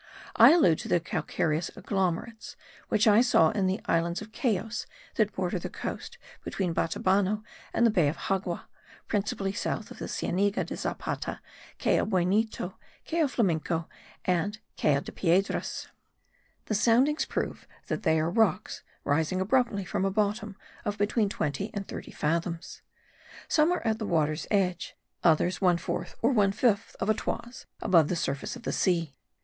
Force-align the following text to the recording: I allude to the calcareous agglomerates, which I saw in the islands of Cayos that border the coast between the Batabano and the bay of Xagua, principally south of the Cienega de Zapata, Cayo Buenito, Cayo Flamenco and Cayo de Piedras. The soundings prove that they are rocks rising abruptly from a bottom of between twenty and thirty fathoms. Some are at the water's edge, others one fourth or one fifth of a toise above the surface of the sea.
I 0.35 0.53
allude 0.53 0.79
to 0.79 0.87
the 0.87 0.99
calcareous 0.99 1.69
agglomerates, 1.77 2.55
which 2.89 3.07
I 3.07 3.21
saw 3.21 3.51
in 3.51 3.67
the 3.67 3.81
islands 3.85 4.19
of 4.19 4.31
Cayos 4.31 4.87
that 5.13 5.31
border 5.31 5.59
the 5.59 5.69
coast 5.69 6.17
between 6.43 6.73
the 6.73 6.81
Batabano 6.81 7.43
and 7.71 7.85
the 7.85 7.91
bay 7.91 8.07
of 8.07 8.17
Xagua, 8.17 8.63
principally 9.07 9.53
south 9.53 9.91
of 9.91 9.99
the 9.99 10.07
Cienega 10.07 10.63
de 10.63 10.75
Zapata, 10.75 11.39
Cayo 11.77 12.07
Buenito, 12.07 12.79
Cayo 13.05 13.27
Flamenco 13.27 13.87
and 14.25 14.57
Cayo 14.75 15.01
de 15.01 15.11
Piedras. 15.11 15.89
The 16.65 16.73
soundings 16.73 17.25
prove 17.25 17.67
that 17.85 18.01
they 18.01 18.19
are 18.19 18.27
rocks 18.31 18.81
rising 19.03 19.39
abruptly 19.39 19.85
from 19.85 20.03
a 20.03 20.09
bottom 20.09 20.55
of 20.83 20.97
between 20.97 21.29
twenty 21.29 21.69
and 21.75 21.87
thirty 21.87 22.09
fathoms. 22.09 22.81
Some 23.47 23.71
are 23.71 23.85
at 23.85 23.99
the 23.99 24.07
water's 24.07 24.47
edge, 24.49 24.95
others 25.23 25.61
one 25.61 25.77
fourth 25.77 26.15
or 26.23 26.31
one 26.31 26.53
fifth 26.53 26.95
of 26.99 27.07
a 27.07 27.13
toise 27.13 27.67
above 27.83 28.07
the 28.07 28.15
surface 28.15 28.55
of 28.55 28.63
the 28.63 28.71
sea. 28.73 29.13